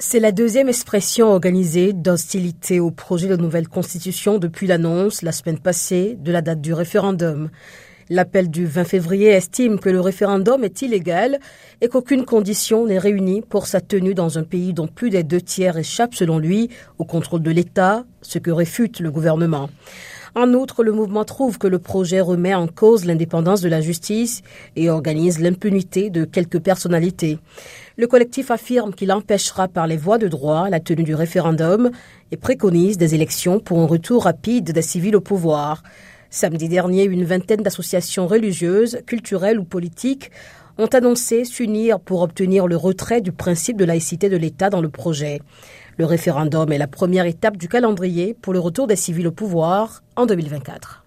[0.00, 5.60] C'est la deuxième expression organisée d'hostilité au projet de nouvelle constitution depuis l'annonce, la semaine
[5.60, 7.48] passée, de la date du référendum.
[8.10, 11.38] L'appel du 20 février estime que le référendum est illégal
[11.80, 15.40] et qu'aucune condition n'est réunie pour sa tenue dans un pays dont plus des deux
[15.40, 19.70] tiers échappent, selon lui, au contrôle de l'État, ce que réfute le gouvernement.
[20.36, 24.42] En outre, le mouvement trouve que le projet remet en cause l'indépendance de la justice
[24.74, 27.38] et organise l'impunité de quelques personnalités.
[27.96, 31.90] Le collectif affirme qu'il empêchera par les voies de droit la tenue du référendum
[32.32, 35.84] et préconise des élections pour un retour rapide des civils au pouvoir.
[36.34, 40.32] Samedi dernier, une vingtaine d'associations religieuses, culturelles ou politiques
[40.78, 44.88] ont annoncé s'unir pour obtenir le retrait du principe de laïcité de l'État dans le
[44.88, 45.40] projet.
[45.96, 50.02] Le référendum est la première étape du calendrier pour le retour des civils au pouvoir
[50.16, 51.02] en 2024.